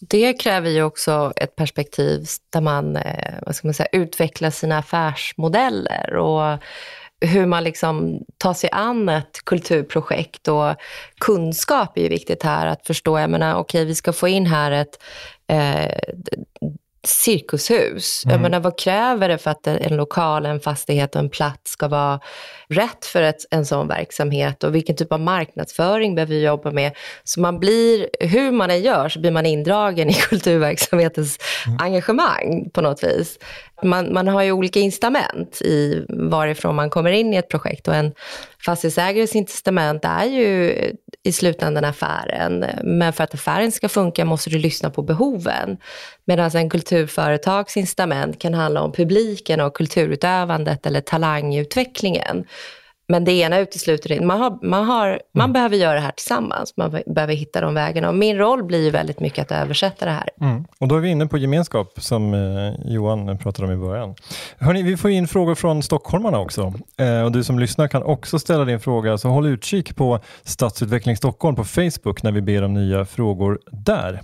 [0.00, 4.78] Det kräver ju också ett perspektiv där man, eh, vad ska man säga, utvecklar sina
[4.78, 6.58] affärsmodeller och
[7.20, 10.48] hur man liksom tar sig an ett kulturprojekt.
[10.48, 10.74] Och
[11.20, 14.46] kunskap är ju viktigt här, att förstå, jag menar, okej, okay, vi ska få in
[14.46, 15.02] här ett
[15.46, 15.98] eh,
[17.06, 18.24] cirkushus.
[18.24, 18.32] Mm.
[18.32, 21.88] Jag menar, vad kräver det för att en lokal, en fastighet och en plats ska
[21.88, 22.20] vara
[22.68, 26.92] rätt för ett, en sån verksamhet och vilken typ av marknadsföring behöver vi jobba med?
[27.24, 31.78] Så man blir, hur man än gör så blir man indragen i kulturverksamhetens mm.
[31.80, 33.38] engagemang på något vis.
[33.82, 37.94] Man, man har ju olika incitament i varifrån man kommer in i ett projekt och
[37.94, 38.12] en
[38.64, 40.74] fastighetsägares incitament är ju
[41.22, 42.64] i slutändan affären.
[42.84, 45.76] Men för att affären ska funka måste du lyssna på behoven.
[46.24, 52.44] Medan en kulturföretags incitament kan handla om publiken och kulturutövandet eller talangutvecklingen.
[53.08, 54.24] Men det ena utesluter inte.
[54.24, 55.52] Man, har, man, har, man mm.
[55.52, 56.76] behöver göra det här tillsammans.
[56.76, 58.08] Man behöver hitta de vägarna.
[58.08, 60.28] Och min roll blir ju väldigt mycket att översätta det här.
[60.40, 60.64] Mm.
[60.78, 64.14] Och då är vi inne på gemenskap som eh, Johan pratade om i början.
[64.58, 66.72] Hörrni, vi får in frågor från stockholmarna också.
[66.98, 69.18] Eh, och du som lyssnar kan också ställa din fråga.
[69.18, 74.20] Så håll utkik på Stadsutveckling Stockholm på Facebook när vi ber om nya frågor där.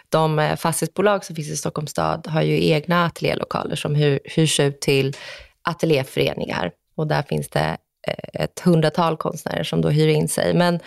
[0.09, 4.81] de eh, fastighetsbolag som finns i Stockholms stad har ju egna ateljélokaler som hyrs ut
[4.81, 5.15] till
[5.61, 6.71] ateljéföreningar.
[6.95, 10.53] Och där finns det Eh, ett hundratal konstnärer som då hyr in sig.
[10.53, 10.79] Men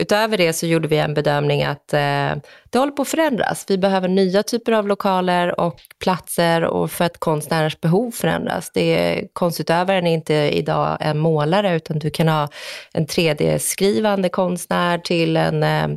[0.00, 2.32] utöver det så gjorde vi en bedömning att eh,
[2.70, 3.64] det håller på att förändras.
[3.68, 8.70] Vi behöver nya typer av lokaler och platser och för att konstnärers behov förändras.
[8.74, 12.48] Det är, konstutövaren är inte idag en målare utan du kan ha
[12.92, 15.88] en 3D-skrivande konstnär till en eh,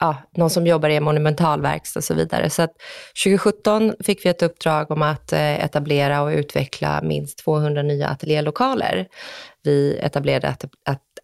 [0.00, 2.50] ja, någon som jobbar i en monumentalverkstad och så vidare.
[2.50, 2.72] Så att
[3.24, 9.06] 2017 fick vi ett uppdrag om att eh, etablera och utveckla minst 200 nya ateljélokaler.
[9.62, 10.64] Vi etablerade ett,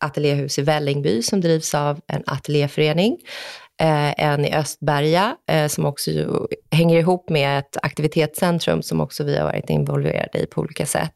[0.00, 3.18] ateljéhus i Vällingby som drivs av en ateljéförening.
[3.80, 6.11] Eh, en i Östberga eh, som också
[6.70, 11.12] hänger ihop med ett aktivitetscentrum som också vi har varit involverade i på olika sätt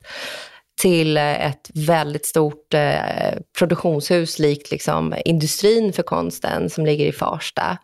[0.80, 7.12] till eh, ett väldigt stort eh, produktionshus likt liksom industrin för konsten som ligger i
[7.12, 7.78] Farsta.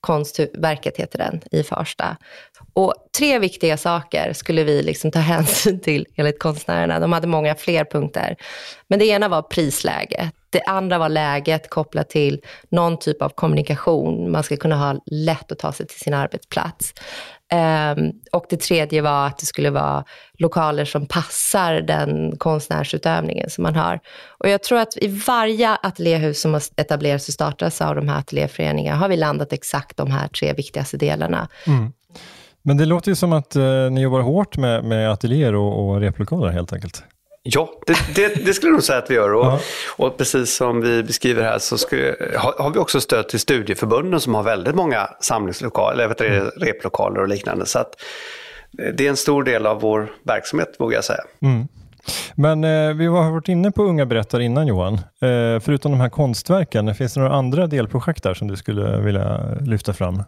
[0.00, 2.16] Konstverket heter den, i Farsta.
[2.72, 7.00] Och tre viktiga saker skulle vi liksom ta hänsyn till enligt konstnärerna.
[7.00, 8.36] De hade många fler punkter.
[8.88, 10.34] Men det ena var prisläget.
[10.50, 14.30] Det andra var läget kopplat till någon typ av kommunikation.
[14.30, 16.94] Man ska kunna ha lätt att ta sig till sin arbetsplats.
[17.54, 20.04] Um, och det tredje var att det skulle vara
[20.38, 24.00] lokaler som passar den konstnärsutövningen som man har.
[24.38, 28.18] Och jag tror att i varje ateljéhus som har etablerats och startats av de här
[28.18, 31.48] ateljéföreningarna har vi landat exakt de här tre viktigaste delarna.
[31.66, 31.92] Mm.
[32.62, 36.00] Men det låter ju som att eh, ni jobbar hårt med, med ateljéer och, och
[36.00, 37.04] replokaler helt enkelt.
[37.42, 39.34] Ja, det, det, det, skulle jag nog säga att vi gör.
[39.34, 39.60] Och, ja.
[39.96, 44.20] och precis som vi beskriver här så skulle, har, har, vi också stöd till studieförbunden
[44.20, 46.50] som har väldigt många samlingslokaler, vet mm.
[46.56, 47.66] replokaler och liknande.
[47.66, 47.94] Så att,
[48.78, 51.22] eh, det är en stor del av vår verksamhet, vågar jag säga.
[51.42, 51.68] Mm.
[52.34, 54.94] Men eh, vi har varit inne på Unga berättar innan Johan.
[54.94, 59.54] Eh, förutom de här konstverken, finns det några andra delprojekt där som du skulle vilja
[59.60, 60.22] lyfta fram?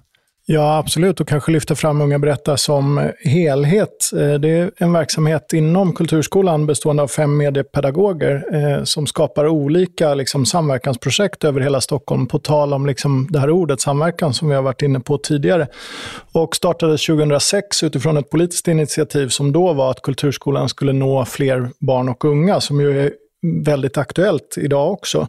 [0.46, 1.20] Ja, absolut.
[1.20, 4.10] Och kanske lyfta fram Unga berättar som helhet.
[4.12, 10.14] Eh, det är en verksamhet inom Kulturskolan bestående av fem mediepedagoger eh, som skapar olika
[10.14, 14.54] liksom, samverkansprojekt över hela Stockholm, på tal om liksom, det här ordet samverkan som vi
[14.54, 15.66] har varit inne på tidigare.
[16.32, 21.70] Och startades 2006 utifrån ett politiskt initiativ som då var att Kulturskolan skulle nå fler
[21.78, 25.28] barn och unga, som ju är väldigt aktuellt idag också.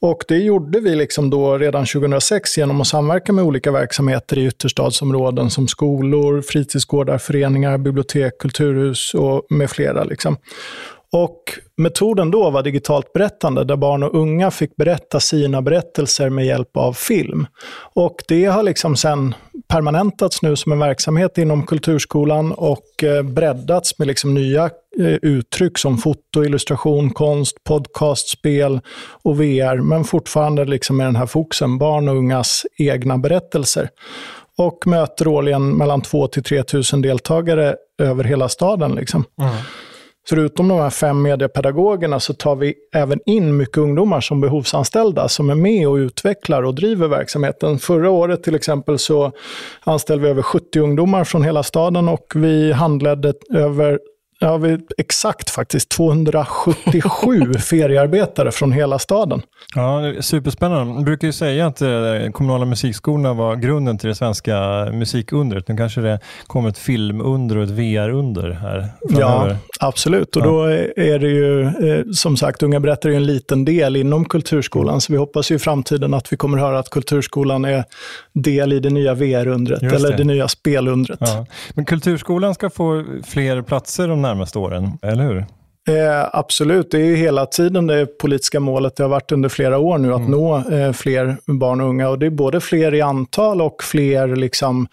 [0.00, 4.46] Och det gjorde vi liksom då redan 2006 genom att samverka med olika verksamheter i
[4.46, 10.04] ytterstadsområden som skolor, fritidsgårdar, föreningar, bibliotek, kulturhus och med flera.
[10.04, 10.36] Liksom.
[11.12, 11.42] Och
[11.76, 16.76] metoden då var digitalt berättande, där barn och unga fick berätta sina berättelser med hjälp
[16.76, 17.46] av film.
[17.94, 19.34] Och det har liksom sen
[19.68, 24.70] permanentats nu som en verksamhet inom kulturskolan och eh, breddats med liksom nya
[25.22, 28.80] uttryck som foto, illustration, konst, podcast, spel
[29.22, 33.88] och VR, men fortfarande liksom med den här fokusen, barn och ungas egna berättelser.
[34.58, 38.94] Och möter årligen mellan 2 till 3 000 deltagare över hela staden.
[38.94, 39.24] Liksom.
[39.40, 39.54] Mm.
[40.28, 45.50] förutom de här fem mediepedagogerna så tar vi även in mycket ungdomar som behovsanställda som
[45.50, 47.78] är med och utvecklar och driver verksamheten.
[47.78, 49.32] Förra året till exempel så
[49.84, 53.98] anställde vi över 70 ungdomar från hela staden och vi handledde över
[54.38, 55.88] Ja, vi, exakt faktiskt.
[55.88, 59.42] 277 feriearbetare från hela staden.
[59.74, 60.94] Ja, superspännande.
[60.94, 61.88] Man brukar ju säga att eh,
[62.32, 64.58] kommunala musikskolorna var grunden till det svenska
[64.92, 65.68] musikundret.
[65.68, 69.50] Nu kanske det kommer ett filmunder och ett VR-under här framöver.
[69.50, 70.36] Ja, absolut.
[70.36, 70.46] Och ja.
[70.46, 70.62] då
[70.96, 75.00] är det ju, eh, som sagt, Unga berättar ju en liten del inom kulturskolan.
[75.00, 77.84] Så vi hoppas ju i framtiden att vi kommer höra att kulturskolan är
[78.32, 80.16] del i det nya VR-undret, eller det.
[80.16, 81.18] det nya spelundret.
[81.20, 81.46] Ja.
[81.74, 85.46] Men kulturskolan ska få fler platser de närmaste åren, eller hur?
[85.88, 88.96] Eh, absolut, det är ju hela tiden det politiska målet.
[88.96, 90.30] Det har varit under flera år nu att mm.
[90.30, 92.08] nå eh, fler barn och unga.
[92.08, 94.86] Och det är både fler i antal och fler liksom,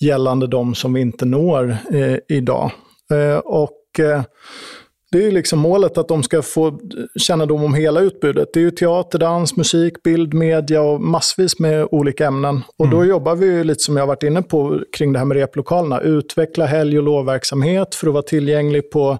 [0.00, 2.70] gällande de som vi inte når eh, idag.
[3.12, 3.70] Eh, och
[5.12, 6.80] det är liksom målet att de ska få
[7.16, 8.48] kännedom om hela utbudet.
[8.52, 12.62] Det är ju teater, dans, musik, bild, media och massvis med olika ämnen.
[12.78, 12.98] Och mm.
[12.98, 16.00] då jobbar vi lite som jag varit inne på kring det här med replokalerna.
[16.00, 19.18] Utveckla helg och lovverksamhet för att vara tillgänglig på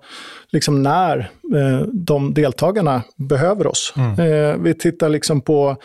[0.53, 1.19] liksom när
[1.55, 3.95] eh, de deltagarna behöver oss.
[3.97, 4.11] Mm.
[4.11, 5.77] Eh, vi tittar liksom på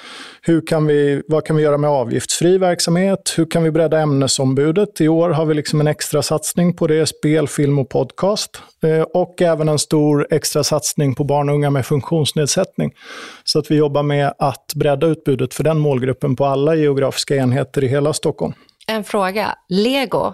[0.42, 3.34] hur kan vi, vad kan vi göra med avgiftsfri verksamhet?
[3.38, 5.02] Hur kan vi bredda ämnesombudet?
[5.02, 8.62] I år har vi liksom en extra satsning på det, spel, film och podcast.
[8.84, 12.92] Eh, och även en stor extra satsning på barn och unga med funktionsnedsättning.
[13.44, 17.84] Så att vi jobbar med att bredda utbudet för den målgruppen på alla geografiska enheter
[17.84, 18.54] i hela Stockholm.
[18.88, 19.56] En fråga.
[19.70, 20.34] Lego?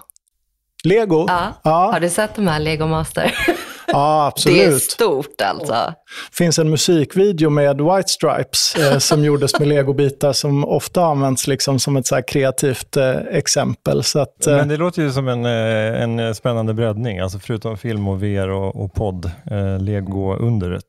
[0.83, 1.25] Lego?
[1.27, 1.53] Ja.
[1.63, 1.91] ja.
[1.93, 3.35] Har du sett de här Lego Master?
[3.91, 4.57] Ja, absolut.
[4.57, 5.73] Det är stort alltså.
[5.73, 11.47] Det finns en musikvideo med White Stripes eh, som gjordes med legobitar som ofta används
[11.47, 14.03] liksom som ett så kreativt eh, exempel.
[14.03, 17.77] Så att, eh, Men det låter ju som en, eh, en spännande breddning, alltså förutom
[17.77, 20.85] film och VR och, och podd, eh, Lego-underet.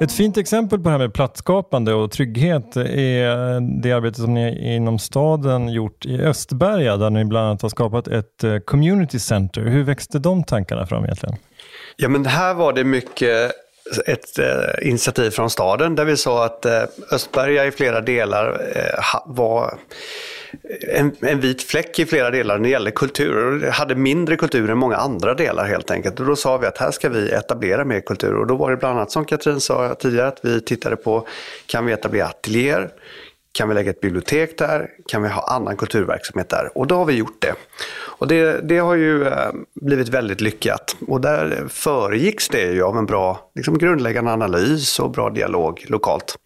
[0.00, 4.74] Ett fint exempel på det här med platsskapande och trygghet är det arbete som ni
[4.74, 9.60] inom staden gjort i Östberga där ni bland annat har skapat ett eh, community center.
[9.60, 11.36] Hur växte de tankarna fram egentligen?
[11.96, 13.52] Ja, men här var det mycket
[14.06, 16.82] ett eh, initiativ från staden där vi sa att eh,
[17.12, 19.74] Östberga i flera delar eh, var
[20.88, 23.64] en, en, vit fläck i flera delar när det gäller kultur.
[23.66, 26.20] Och hade mindre kultur än många andra delar helt enkelt.
[26.20, 28.34] Och då sa vi att här ska vi etablera mer kultur.
[28.34, 31.26] Och då var det bland annat som Katrin sa tidigare att vi tittade på,
[31.66, 32.90] kan vi etablera ateljéer?
[33.52, 34.90] Kan vi lägga ett bibliotek där?
[35.08, 36.78] Kan vi ha annan kulturverksamhet där?
[36.78, 37.54] Och då har vi gjort det.
[38.18, 40.96] Och det, det har ju eh, blivit väldigt lyckat.
[41.06, 46.36] Och där föregicks det ju av en bra liksom grundläggande analys och bra dialog lokalt.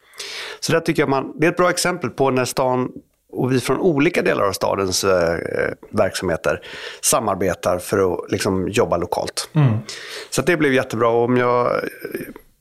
[0.60, 2.92] Så där tycker jag man, det är ett bra exempel på när stan
[3.32, 5.38] och vi från olika delar av stadens eh,
[5.90, 6.60] verksamheter
[7.00, 9.50] samarbetar för att liksom, jobba lokalt.
[9.52, 9.72] Mm.
[10.30, 11.08] Så det blev jättebra.
[11.08, 11.80] Om jag,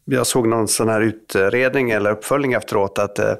[0.05, 3.33] jag såg någon sån här utredning eller uppföljning efteråt att eh,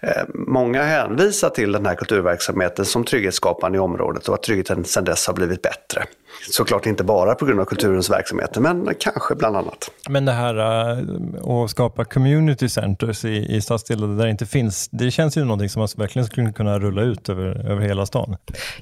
[0.00, 5.04] Eh, många hänvisar till den här kulturverksamheten som trygghetsskapande i området och att tryggheten sedan
[5.04, 6.04] dess har blivit bättre.
[6.50, 9.90] Såklart inte bara på grund av kulturens verksamheter, men kanske bland annat.
[10.08, 14.88] Men det här uh, att skapa community centers i, i stadsdelar där det inte finns,
[14.92, 18.36] det känns ju någonting som man verkligen skulle kunna rulla ut över, över hela stan.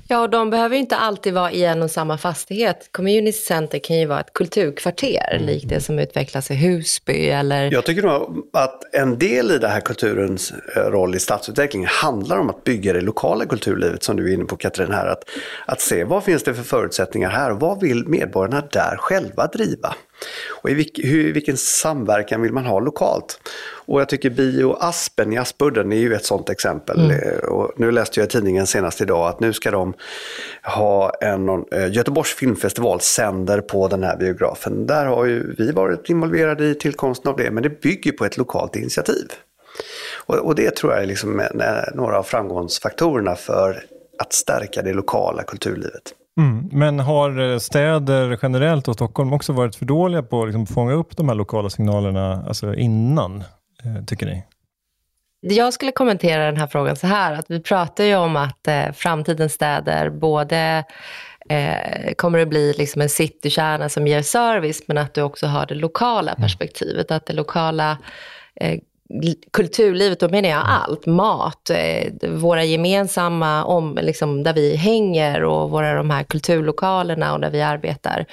[0.08, 2.88] Ja, och de behöver inte alltid vara i en och samma fastighet.
[2.92, 5.46] Community center kan ju vara ett kulturkvarter, mm.
[5.46, 7.72] likt det som utvecklas i Husby eller...
[7.72, 12.38] Jag tycker nog att en del i det här kulturens eh, roll i stadsutvecklingen handlar
[12.38, 15.06] om att bygga det lokala kulturlivet som du är inne på Katrin här.
[15.06, 15.24] Att,
[15.66, 19.94] att se vad finns det för förutsättningar här och vad vill medborgarna där själva driva?
[20.62, 23.40] Och i vilk, hur, vilken samverkan vill man ha lokalt?
[23.87, 27.00] Och jag tycker Bio Aspen i Aspudden är ju ett sådant exempel.
[27.00, 27.11] Mm.
[27.11, 29.94] Eh, och nu läste jag i tidningen senast idag att nu ska de
[30.62, 34.87] ha en eh, Göteborgs filmfestival sänder på den här biografen.
[34.87, 38.37] Där har ju vi varit involverade i tillkomsten av det, men det bygger på ett
[38.37, 39.26] lokalt initiativ.
[40.26, 41.42] Och, och det tror jag är liksom
[41.94, 43.85] några av framgångsfaktorerna för
[44.18, 46.14] att stärka det lokala kulturlivet.
[46.40, 46.68] Mm.
[46.72, 50.92] Men har eh, städer generellt och Stockholm också varit för dåliga på att liksom fånga
[50.92, 53.44] upp de här lokala signalerna alltså innan,
[53.84, 54.44] eh, tycker ni?
[55.40, 58.92] Jag skulle kommentera den här frågan så här, att vi pratar ju om att eh,
[58.92, 60.84] framtidens städer både
[61.48, 65.66] eh, kommer att bli liksom en citykärna som ger service, men att du också har
[65.66, 66.42] det lokala mm.
[66.42, 67.98] perspektivet, att det lokala
[68.60, 68.80] eh,
[69.52, 71.06] kulturlivet, då menar jag allt.
[71.06, 77.40] Mat, eh, våra gemensamma om, liksom, där vi hänger och våra de här kulturlokalerna och
[77.40, 78.26] där vi arbetar.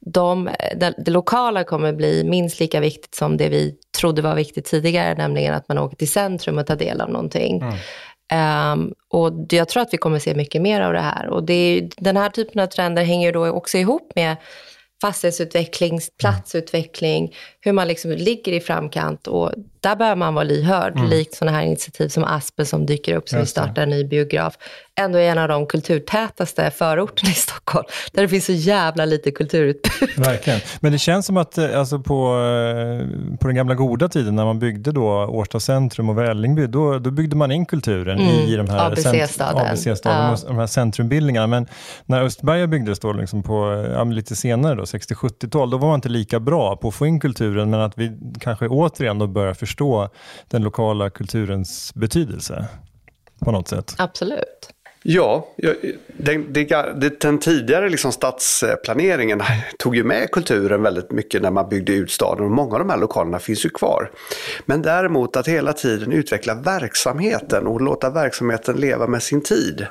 [0.00, 4.64] De, det, det, lokala kommer bli minst lika viktigt som det vi trodde var viktigt
[4.64, 7.62] tidigare, nämligen att man åker till centrum och tar del av någonting.
[7.62, 7.74] Mm.
[8.32, 11.28] Um, och jag tror att vi kommer se mycket mer av det här.
[11.28, 14.36] Och det den här typen av trender hänger då också ihop med
[15.00, 19.26] fastighetsutveckling, platsutveckling, hur man liksom ligger i framkant.
[19.26, 19.52] Och
[19.84, 21.10] där bör man vara lyhörd, mm.
[21.10, 24.54] likt sådana här initiativ som Aspen som dyker upp, som vi startar en ny biograf.
[25.00, 29.30] Ändå är en av de kulturtätaste förorterna i Stockholm, där det finns så jävla lite
[29.30, 30.08] kulturutbud.
[30.16, 30.60] Verkligen.
[30.80, 34.44] Men det känns som att eh, alltså på, eh, på den gamla goda tiden, när
[34.44, 38.34] man byggde då Årsta centrum och Vällingby, då, då byggde man in kulturen mm.
[38.34, 40.36] i de här ABC-staden, ABC ja.
[40.46, 41.46] de här centrumbildningarna.
[41.46, 41.66] Men
[42.06, 46.40] när Östberga byggdes då, liksom på, ja, lite senare, 60-70-tal, då var man inte lika
[46.40, 50.08] bra på att få in kulturen, men att vi kanske återigen då börjar förstå förstå
[50.48, 52.66] den lokala kulturens betydelse
[53.38, 53.94] på något sätt.
[53.98, 54.70] Absolut.
[55.06, 55.48] Ja,
[56.16, 56.52] den,
[57.20, 59.42] den tidigare liksom stadsplaneringen
[59.78, 62.90] tog ju med kulturen väldigt mycket när man byggde ut staden och många av de
[62.90, 64.10] här lokalerna finns ju kvar.
[64.66, 69.86] Men däremot att hela tiden utveckla verksamheten och låta verksamheten leva med sin tid.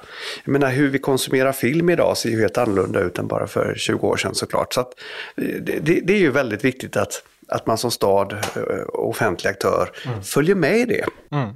[0.46, 3.74] Jag menar hur vi konsumerar film idag ser ju helt annorlunda ut än bara för
[3.78, 4.74] 20 år sedan såklart.
[4.74, 4.94] Så att,
[5.36, 7.24] det, det är ju väldigt viktigt att
[7.54, 8.60] att man som stad, eh,
[8.93, 10.22] offentlig aktör, mm.
[10.22, 11.06] följer med i det.
[11.32, 11.56] Mm.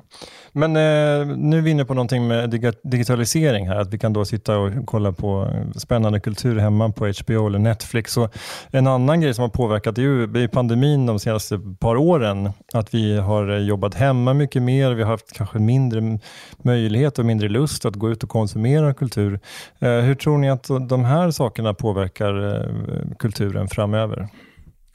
[0.52, 2.50] Men eh, nu är vi inne på någonting med
[2.84, 7.48] digitalisering här, att vi kan då sitta och kolla på spännande kultur hemma på HBO
[7.48, 8.18] eller Netflix.
[8.18, 8.36] Och
[8.72, 12.94] en annan grej som har påverkat är ju i pandemin de senaste par åren, att
[12.94, 16.20] vi har jobbat hemma mycket mer, vi har haft kanske mindre
[16.58, 19.40] möjlighet och mindre lust att gå ut och konsumera kultur.
[19.80, 22.72] Eh, hur tror ni att de här sakerna påverkar eh,
[23.20, 24.28] kulturen framöver?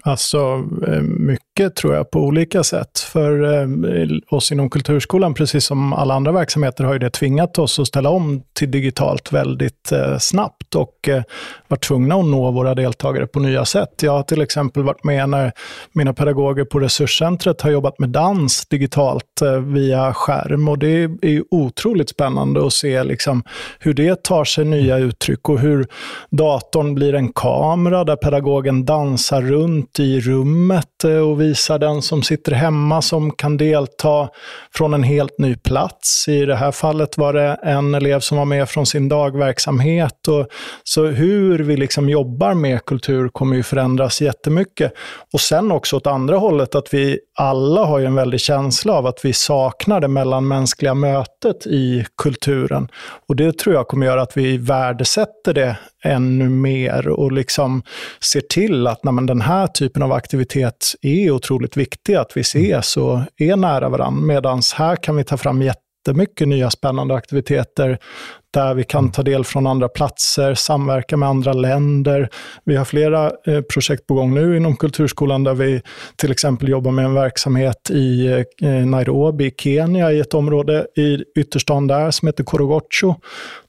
[0.05, 2.99] Alltså eh, mycket mycket tror jag på olika sätt.
[2.99, 7.79] För eh, oss inom Kulturskolan, precis som alla andra verksamheter, har ju det tvingat oss
[7.79, 11.23] att ställa om till digitalt väldigt eh, snabbt och eh,
[11.69, 14.03] varit tvungna att nå våra deltagare på nya sätt.
[14.03, 15.53] Jag har till exempel varit med när
[15.93, 21.45] mina pedagoger på Resurscentret har jobbat med dans digitalt eh, via skärm och det är
[21.51, 23.43] otroligt spännande att se liksom
[23.79, 25.87] hur det tar sig nya uttryck och hur
[26.31, 32.23] datorn blir en kamera där pedagogen dansar runt i rummet eh, och visar den som
[32.23, 34.29] sitter hemma som kan delta
[34.75, 36.29] från en helt ny plats.
[36.29, 40.29] I det här fallet var det en elev som var med från sin dagverksamhet.
[40.29, 40.47] Och,
[40.85, 44.93] så hur vi liksom jobbar med kultur kommer ju förändras jättemycket.
[45.33, 49.07] Och sen också åt andra hållet, att vi alla har ju en väldig känsla av
[49.07, 52.89] att vi saknar det mellanmänskliga mötet i kulturen.
[53.29, 57.83] Och det tror jag kommer göra att vi värdesätter det ännu mer och liksom
[58.21, 62.97] ser till att nej, den här typen av aktivitet är otroligt viktig, att vi ses
[62.97, 64.21] och är nära varandra.
[64.27, 67.99] Medan här kan vi ta fram jättemycket nya spännande aktiviteter
[68.53, 72.29] där vi kan ta del från andra platser, samverka med andra länder.
[72.65, 75.83] Vi har flera eh, projekt på gång nu inom Kulturskolan där vi
[76.17, 78.27] till exempel jobbar med en verksamhet i
[78.63, 83.15] eh, Nairobi, Kenya, i ett område i ytterstan där som heter Korogocho,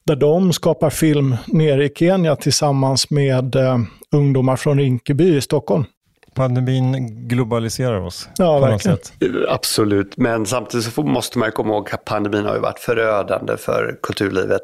[0.05, 3.79] där de skapar film nere i Kenya tillsammans med eh,
[4.11, 5.85] ungdomar från Rinkeby i Stockholm.
[6.33, 9.13] Pandemin globaliserar oss ja, på något sätt.
[9.49, 13.97] Absolut, men samtidigt så måste man komma ihåg att pandemin har ju varit förödande för
[14.03, 14.61] kulturlivet.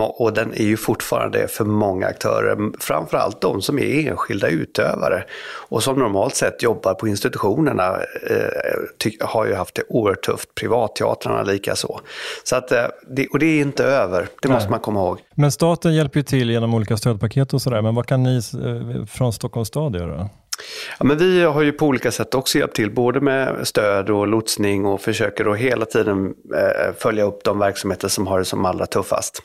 [0.00, 5.24] Och den är ju fortfarande det för många aktörer, framförallt de som är enskilda utövare
[5.68, 7.96] och som normalt sett jobbar på institutionerna
[8.30, 12.00] eh, har ju haft det oerhört tufft, privatteatrarna likaså.
[12.44, 14.54] Så att, eh, det, och det är inte över, det Nej.
[14.54, 15.18] måste man komma ihåg.
[15.34, 19.06] Men staten hjälper ju till genom olika stödpaket och sådär, men vad kan ni eh,
[19.06, 20.28] från Stockholms stad göra?
[21.00, 24.28] Ja, men vi har ju på olika sätt också hjälpt till, både med stöd och
[24.28, 28.64] lotsning och försöker då hela tiden eh, följa upp de verksamheter som har det som
[28.64, 29.42] allra tuffast.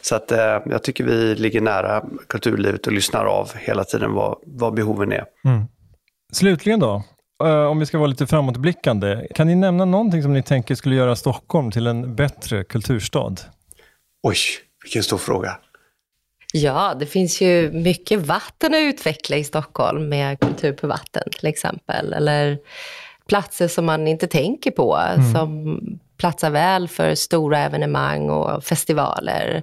[0.00, 4.38] Så att, eh, jag tycker vi ligger nära kulturlivet och lyssnar av hela tiden vad,
[4.46, 5.24] vad behoven är.
[5.44, 5.64] Mm.
[6.32, 7.02] Slutligen då,
[7.44, 10.94] eh, om vi ska vara lite framåtblickande, kan ni nämna någonting som ni tänker skulle
[10.94, 13.34] göra Stockholm till en bättre kulturstad?
[14.22, 14.36] Oj,
[14.82, 15.56] vilken stor fråga.
[16.52, 21.46] Ja, det finns ju mycket vatten att utveckla i Stockholm med kultur på vatten till
[21.46, 22.12] exempel.
[22.12, 22.58] Eller
[23.28, 25.32] platser som man inte tänker på, mm.
[25.32, 25.80] som
[26.16, 29.62] platsar väl för stora evenemang och festivaler.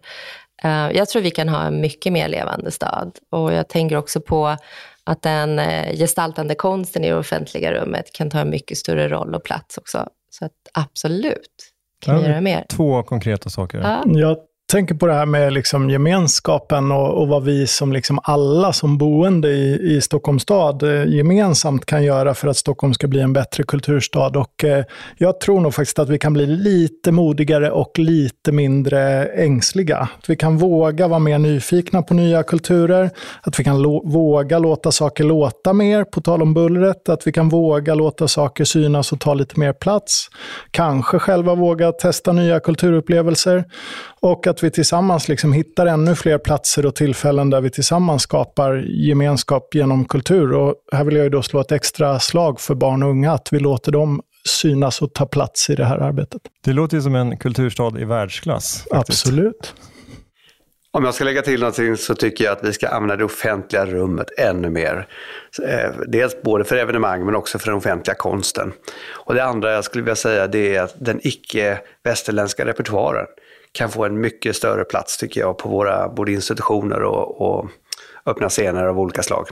[0.63, 3.11] Eh, jag tror vi kan ha en mycket mer levande stad.
[3.29, 4.57] Och jag tänker också på
[5.03, 9.35] att den eh, gestaltande konsten i det offentliga rummet kan ta en mycket större roll
[9.35, 10.07] och plats också.
[10.29, 12.65] Så att absolut kan vi göra mer.
[12.69, 13.77] Två konkreta saker.
[13.77, 14.03] Ja.
[14.05, 14.37] Jag
[14.67, 18.97] tänker på det här med liksom gemenskapen och, och vad vi som liksom alla som
[18.97, 23.33] boende i, i Stockholms stad eh, gemensamt kan göra för att Stockholm ska bli en
[23.33, 24.39] bättre kulturstad.
[24.39, 24.85] Och eh,
[25.17, 29.97] jag tror nog faktiskt att vi kan bli lite modigare och lite mindre ängsliga.
[29.97, 33.09] Att vi kan våga vara mer nyfikna på nya kulturer,
[33.41, 37.49] att vi kan våga låta saker låta mer, på tal om bullret, att vi kan
[37.49, 40.29] våga låta saker synas och ta lite mer plats.
[40.71, 43.65] Kanske själva våga testa nya kulturupplevelser
[44.19, 48.73] och att vi tillsammans liksom hittar ännu fler platser och tillfällen där vi tillsammans skapar
[48.87, 50.53] gemenskap genom kultur.
[50.53, 53.53] Och här vill jag ju då slå ett extra slag för barn och unga, att
[53.53, 56.41] vi låter dem synas och ta plats i det här arbetet.
[56.63, 58.85] Det låter ju som en kulturstad i världsklass.
[58.91, 59.27] Faktiskt.
[59.27, 59.73] Absolut.
[60.91, 63.85] Om jag ska lägga till någonting så tycker jag att vi ska använda det offentliga
[63.85, 65.07] rummet ännu mer.
[65.67, 68.73] Eh, dels både för evenemang men också för den offentliga konsten.
[69.13, 73.25] Och det andra jag skulle vilja säga det är att den icke-västerländska repertoaren
[73.77, 77.69] kan få en mycket större plats tycker jag på våra både institutioner och, och
[78.25, 79.47] öppna scener av olika slag.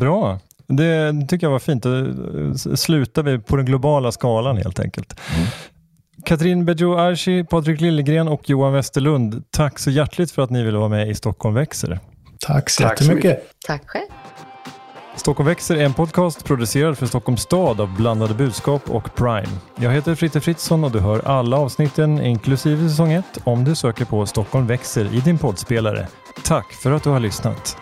[0.00, 0.38] Bra.
[0.66, 1.82] Det tycker jag var fint.
[1.82, 5.20] Då slutar vi på den globala skalan helt enkelt.
[5.36, 5.46] Mm.
[6.24, 10.78] Katrin Bejo Arshi, Patrik Liljegren och Johan Westerlund, tack så hjärtligt för att ni ville
[10.78, 12.00] vara med i Stockholm växer.
[12.46, 13.38] Tack så tack jättemycket.
[13.38, 14.04] Så tack själv.
[15.16, 19.48] Stockholm växer är en podcast producerad för Stockholms stad av Blandade budskap och Prime.
[19.76, 24.04] Jag heter Fritte Fritzson och du hör alla avsnitten inklusive säsong 1 om du söker
[24.04, 26.08] på Stockholm växer i din poddspelare.
[26.44, 27.81] Tack för att du har lyssnat.